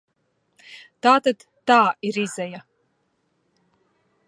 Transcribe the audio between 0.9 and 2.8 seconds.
Tātad tā ir izeja.